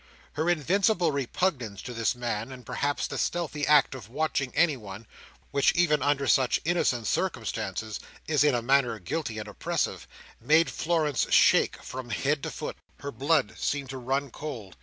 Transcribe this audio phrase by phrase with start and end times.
[0.33, 5.05] Her invincible repugnance to this man, and perhaps the stealthy act of watching anyone,
[5.51, 10.07] which, even under such innocent circumstances, is in a manner guilty and oppressive,
[10.39, 12.77] made Florence shake from head to foot.
[13.01, 14.75] Her blood seemed to run cold.